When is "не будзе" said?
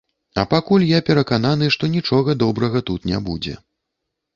3.15-3.61